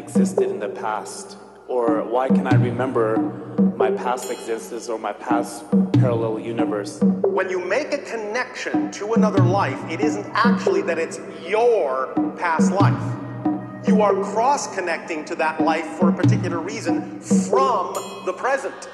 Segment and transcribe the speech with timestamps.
[0.00, 1.36] Existed in the past?
[1.68, 3.18] Or why can I remember
[3.76, 7.00] my past existence or my past parallel universe?
[7.02, 12.72] When you make a connection to another life, it isn't actually that it's your past
[12.72, 13.02] life.
[13.86, 17.94] You are cross connecting to that life for a particular reason from
[18.24, 18.88] the present.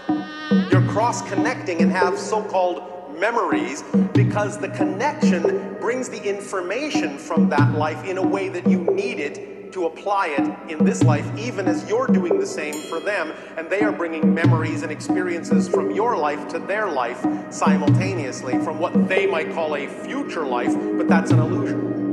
[0.73, 2.83] You're cross connecting and have so called
[3.17, 8.79] memories because the connection brings the information from that life in a way that you
[8.79, 12.99] need it to apply it in this life, even as you're doing the same for
[12.99, 18.55] them, and they are bringing memories and experiences from your life to their life simultaneously,
[18.65, 22.06] from what they might call a future life, but that's an illusion.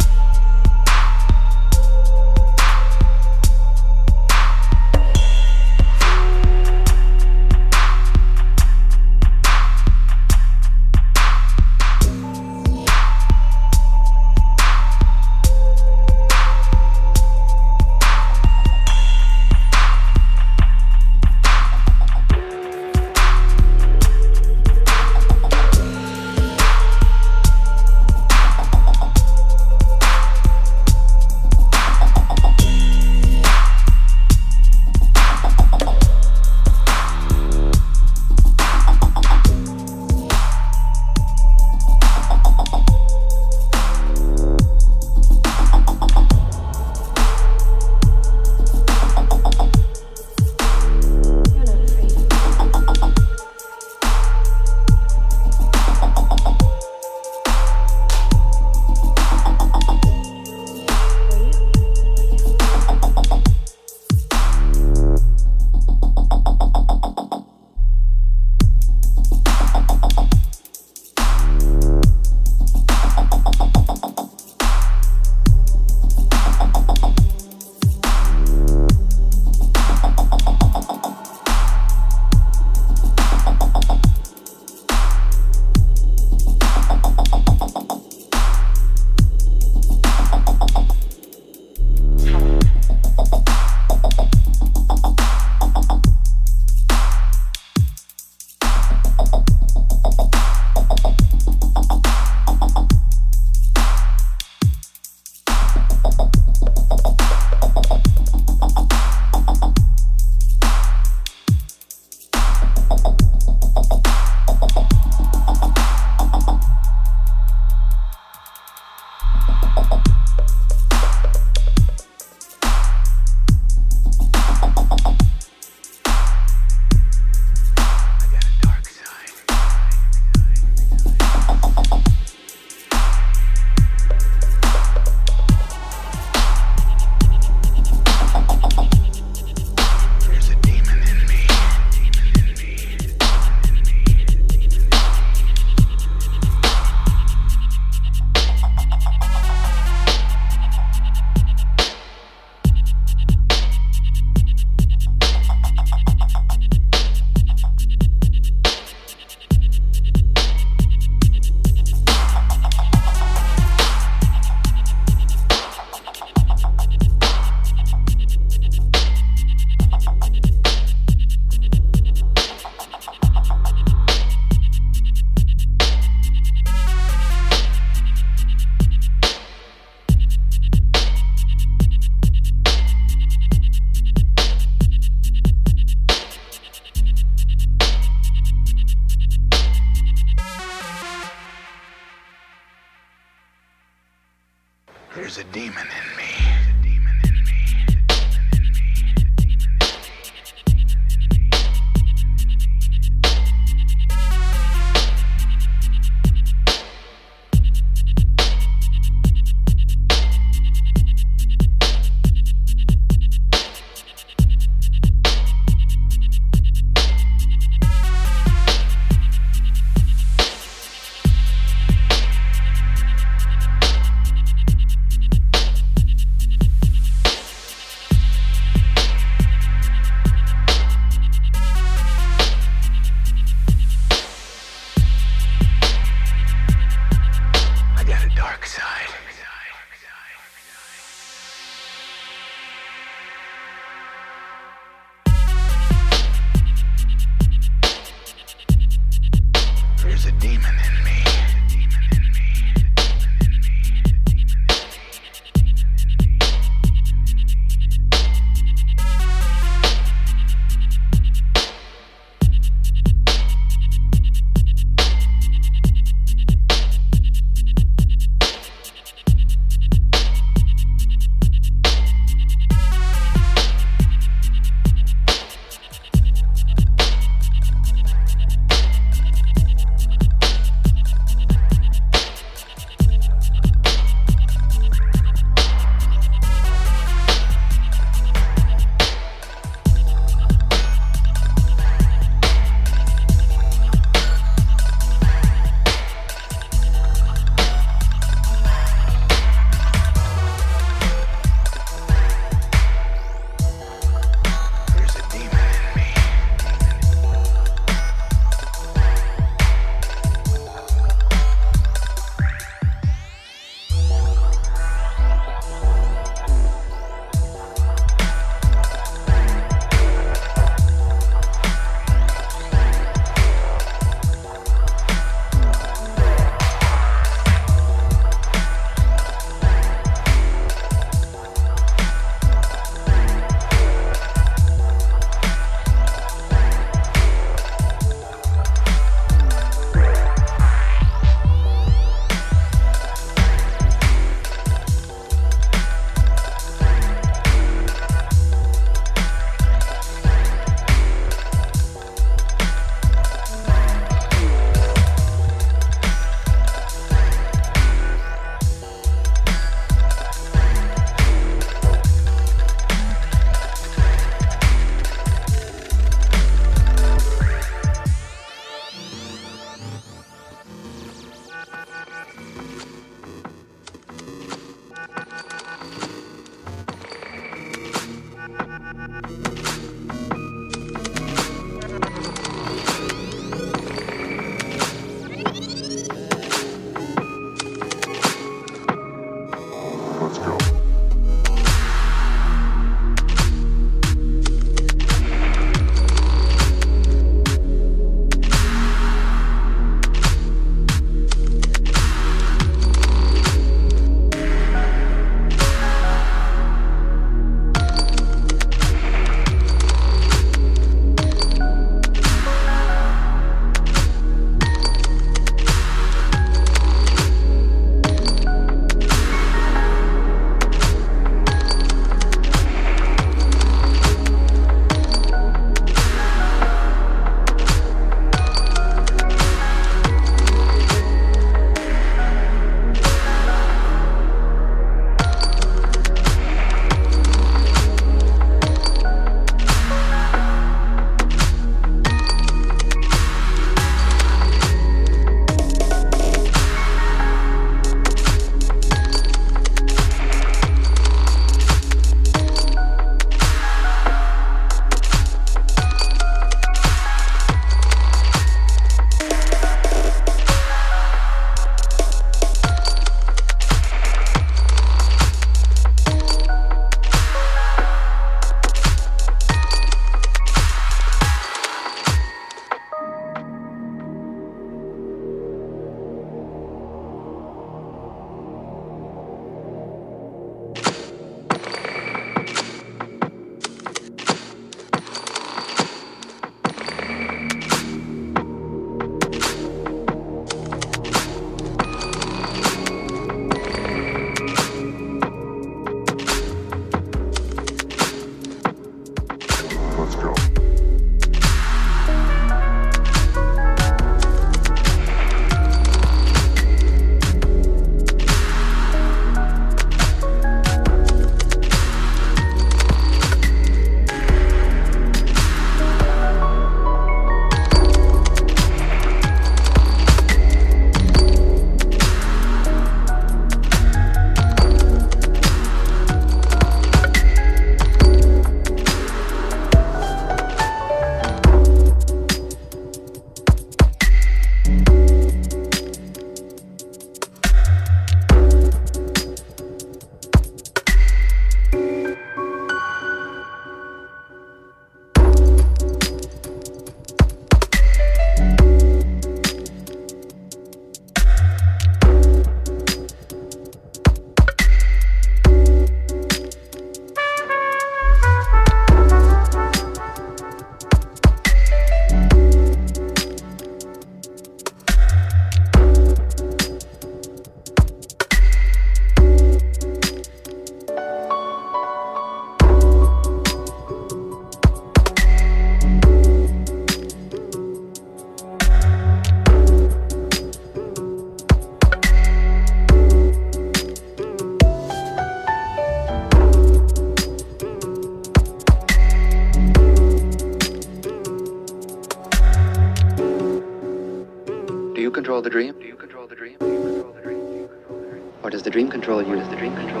[599.11, 599.39] Control?
[599.39, 600.00] Does the dream control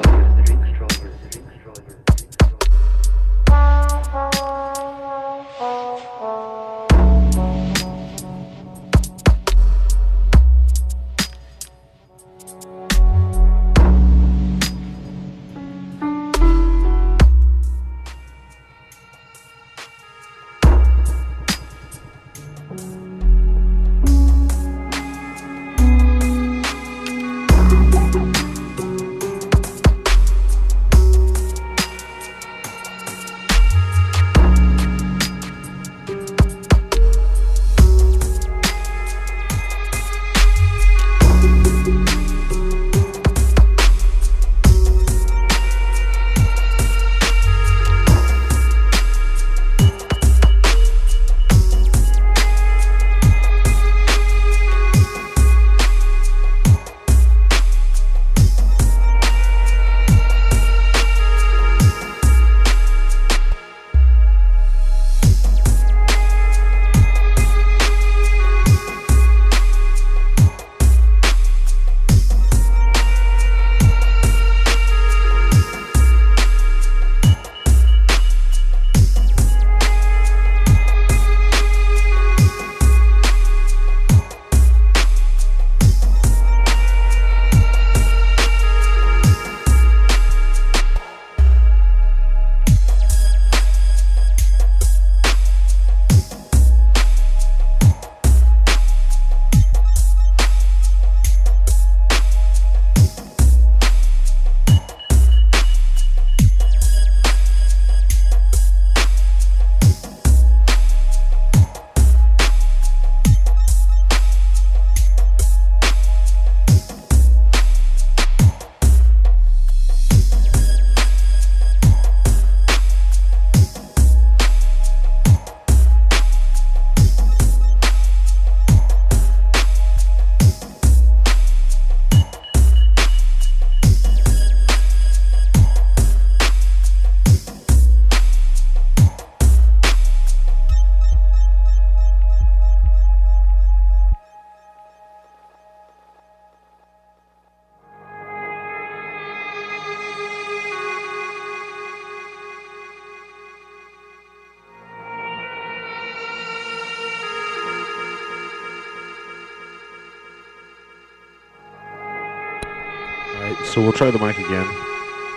[164.01, 164.67] try the mic again.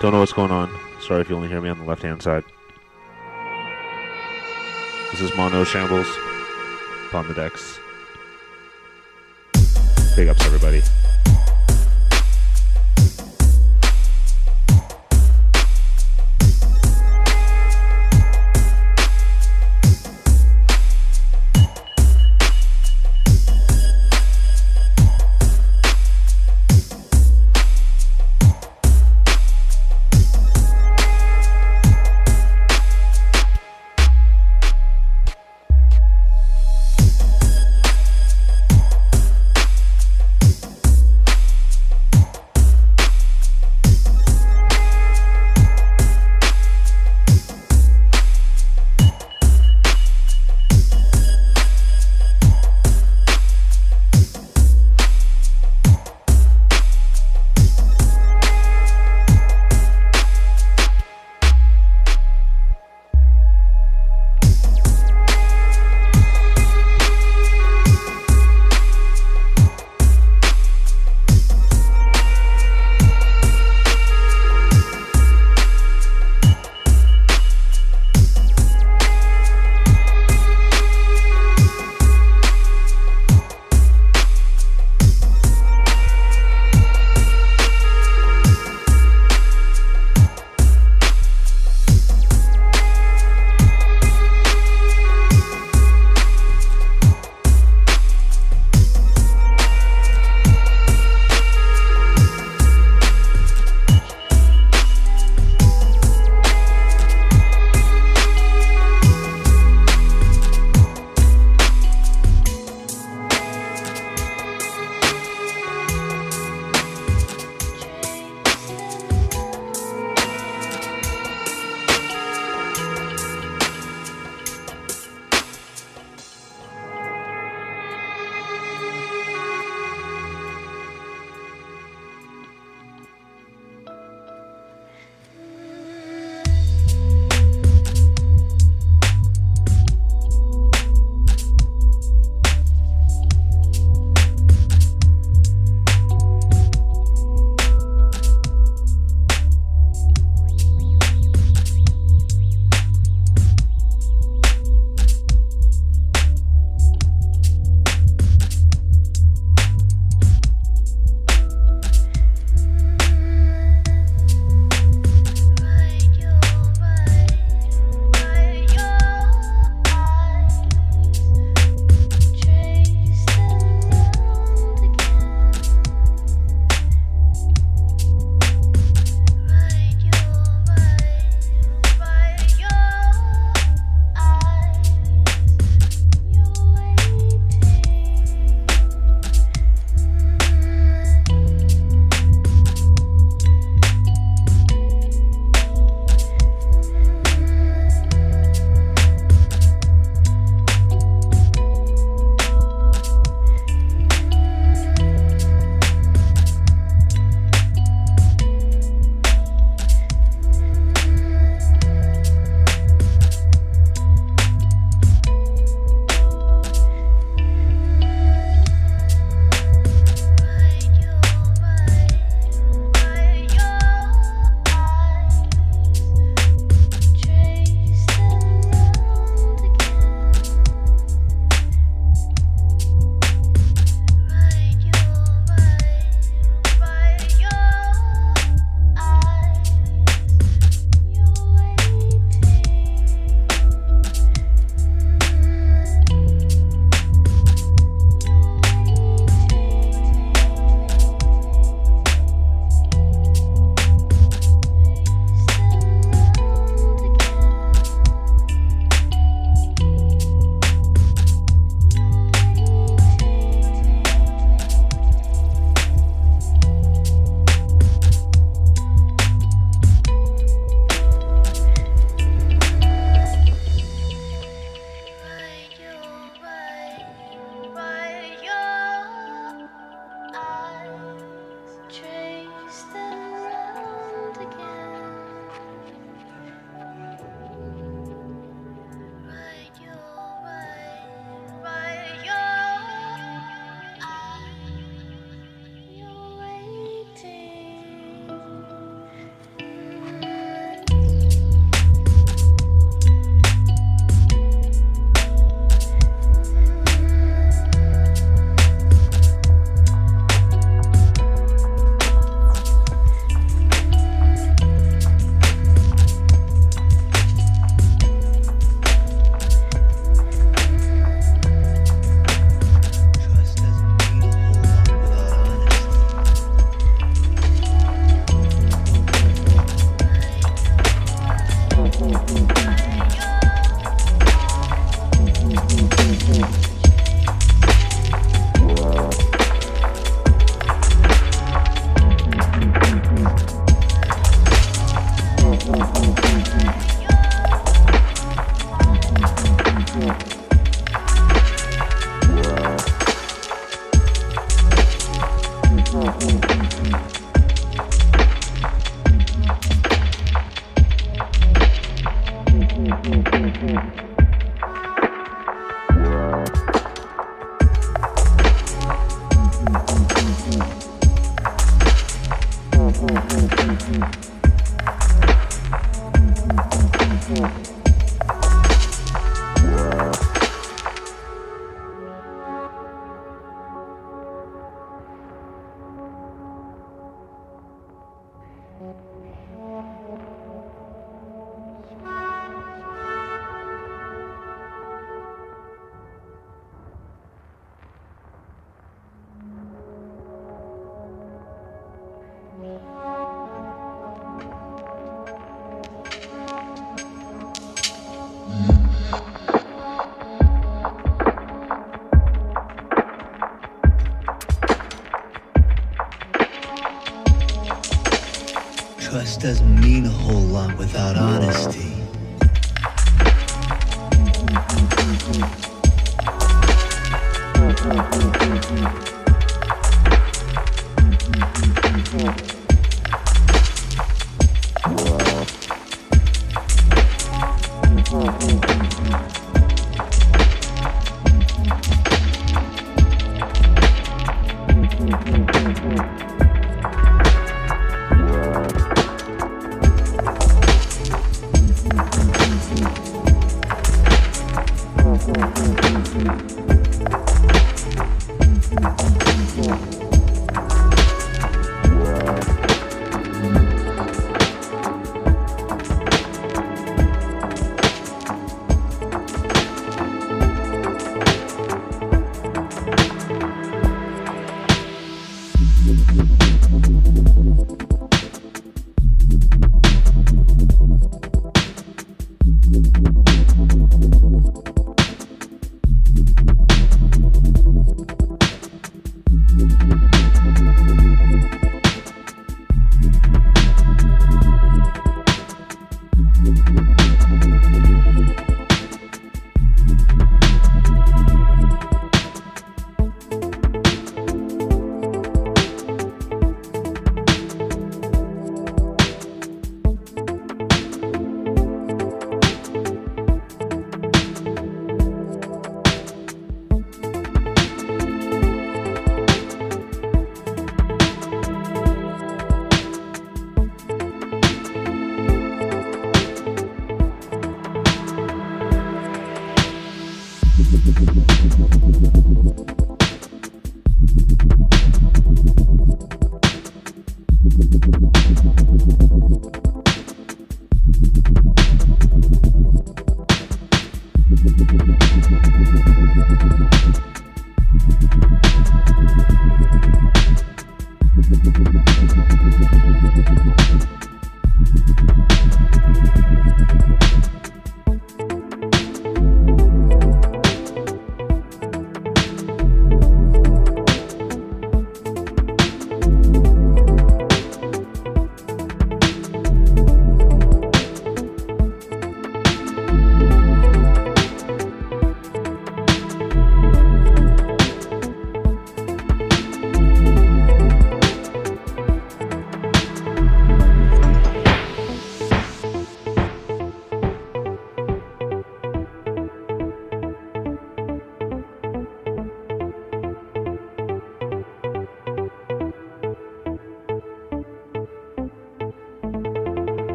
[0.00, 0.74] Don't know what's going on.
[0.98, 2.42] Sorry if you only hear me on the left hand side.
[5.10, 6.08] This is Mono Shambles
[7.08, 7.78] upon the decks.
[10.16, 10.82] Big ups, everybody.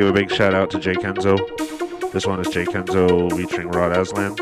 [0.00, 1.36] Give a big shout out to Jay Kenzo.
[2.10, 4.34] This one is Jay Kenzo featuring Rod Azlan.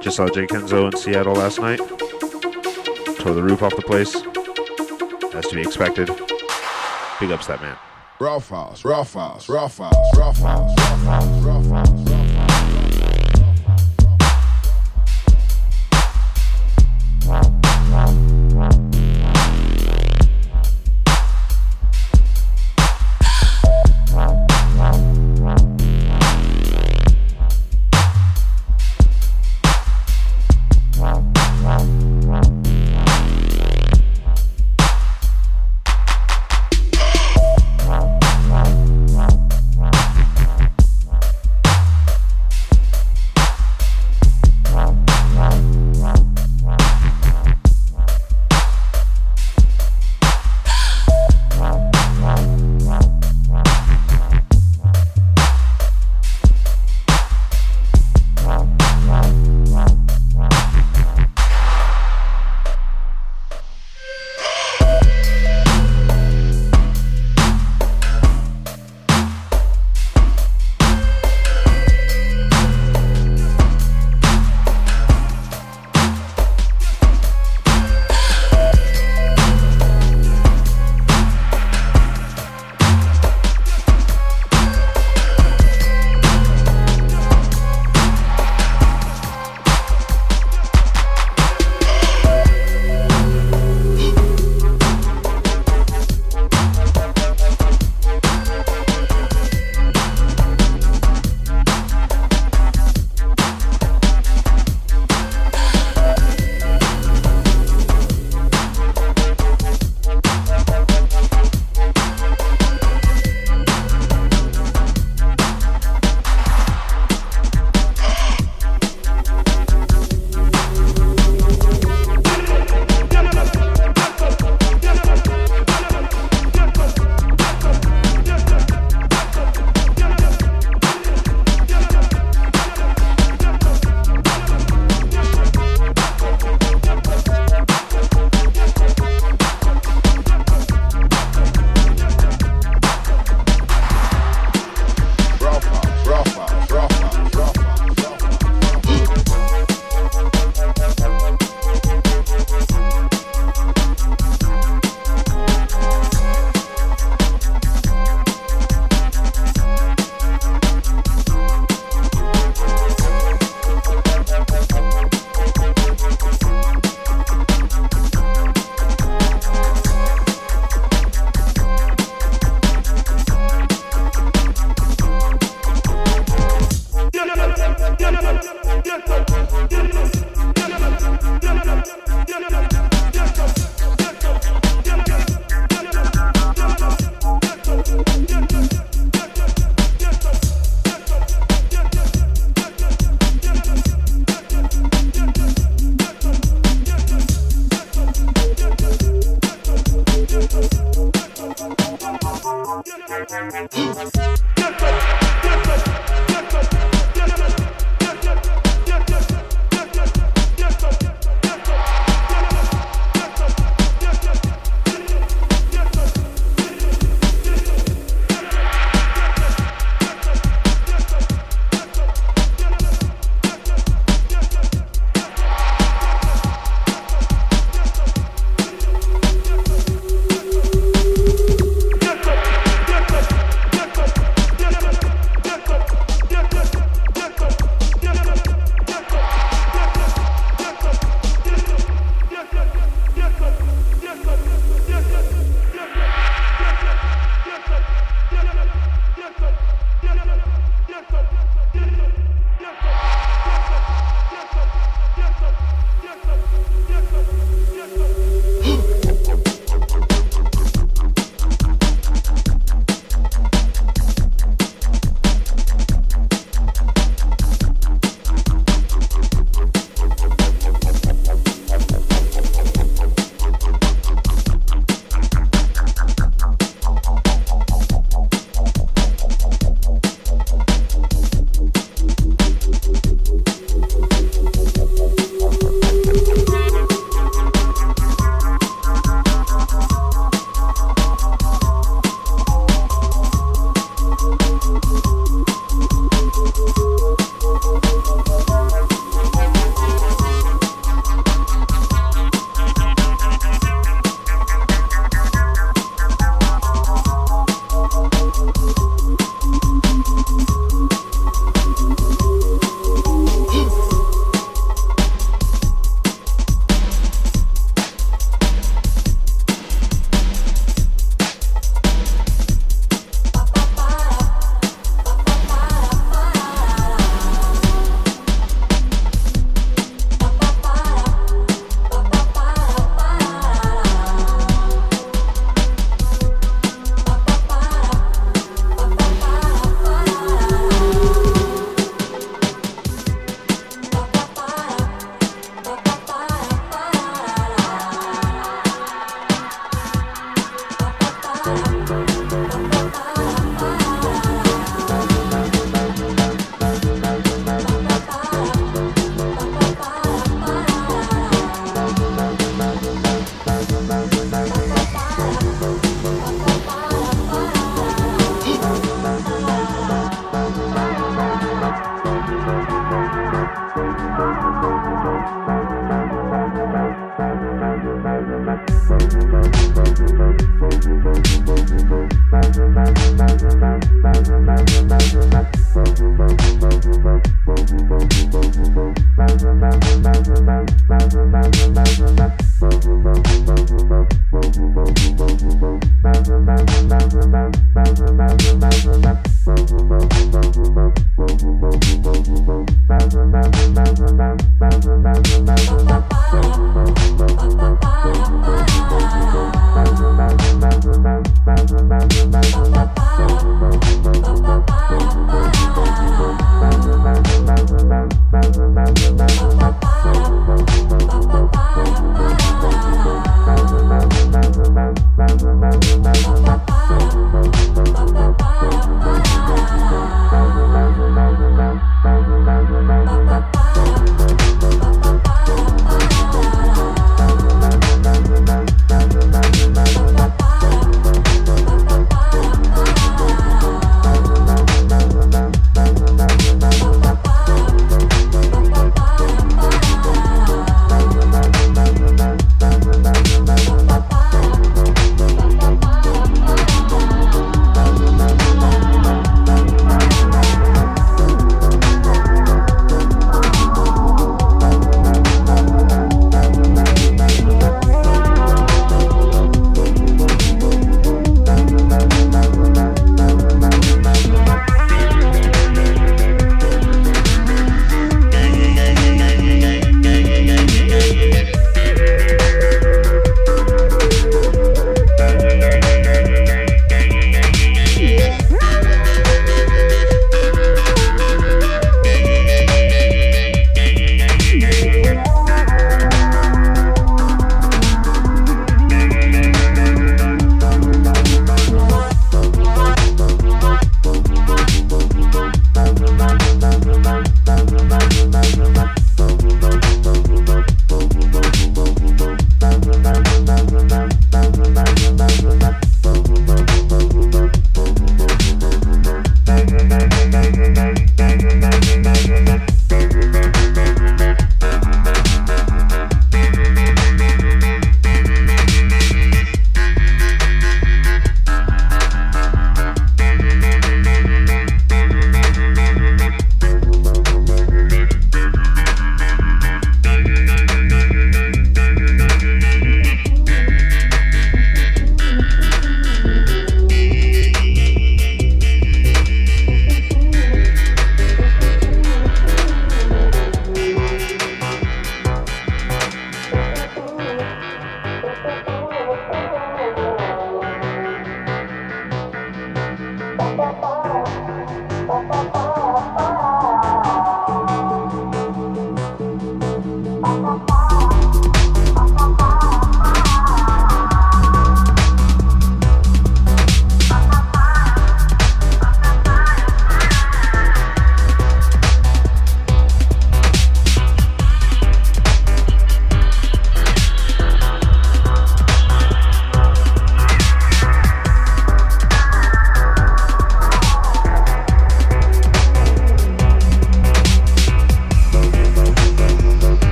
[0.00, 1.78] Just saw Jay Kenzo in Seattle last night.
[3.18, 4.14] Tore the roof off the place.
[5.34, 6.06] As to be expected.
[7.18, 7.76] Big ups that man.
[8.20, 11.61] Raw files, raw files, raw files, raw files, raw files, raw files,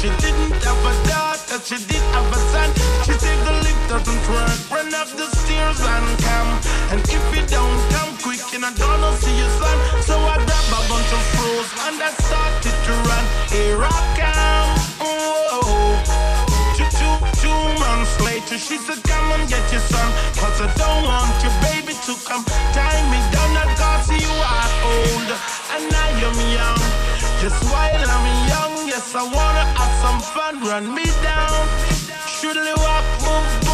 [0.00, 2.70] she didn't have a daughter, she did have a son.
[3.04, 6.50] She said the lift doesn't work, run up the stairs and come.
[6.92, 9.76] And if you don't come quick, you're not gonna see your son.
[10.02, 13.24] So I grab a bunch of froze and I started to run.
[13.50, 14.70] Here I come.
[15.02, 15.87] Whoa.
[18.24, 20.08] Later, she said, Come and get your son.
[20.38, 22.44] Cause I don't want your baby to come.
[22.74, 25.30] Tie me down, not cause you are old.
[25.74, 26.80] And I am young.
[27.40, 30.60] Just while I'm young, yes, I wanna have some fun.
[30.66, 31.62] Run me down.
[32.26, 33.67] Shoodly walk, move,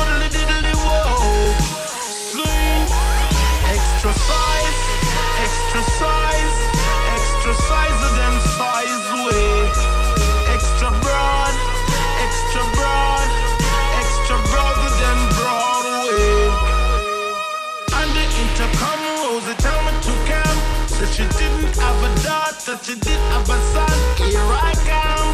[21.15, 23.99] she didn't have a daughter, she did have a son.
[24.19, 25.31] Here I come.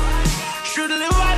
[0.63, 1.30] Shoodly waddly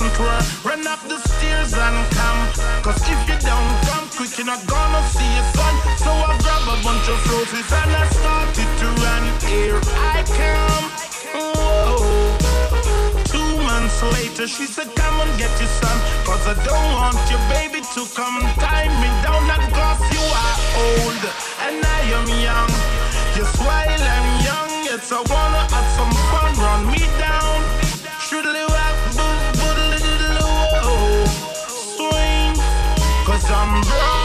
[0.00, 0.64] lift doesn't work.
[0.64, 2.40] Run up the stairs and come.
[2.82, 5.74] Cause if you don't come quick, you're not gonna see your son.
[5.98, 9.22] So I grab a bunch of roses and I started to run.
[9.48, 9.80] Here
[10.14, 10.86] I come.
[11.34, 11.98] Whoa.
[13.24, 15.96] Two months later, she said, Come and get your son.
[16.24, 19.46] Cause I don't want your baby to come tie me down.
[19.46, 21.22] Not cause you are old
[21.66, 22.70] and I am young.
[23.36, 26.50] Yes, while I'm young, yes, I wanna have some fun.
[26.60, 27.59] Run me down.
[33.82, 34.19] Cause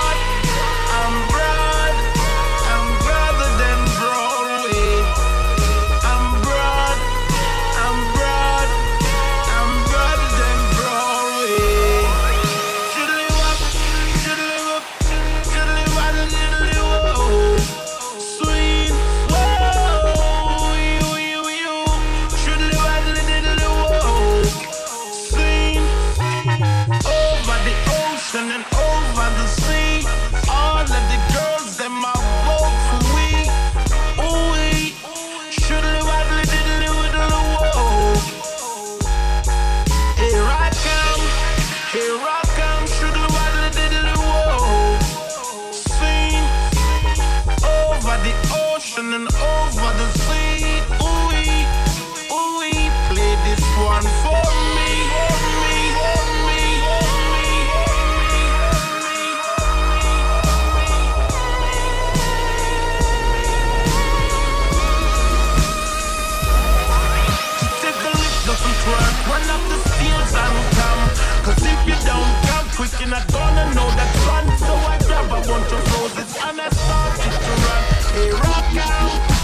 [78.16, 79.35] Rock out.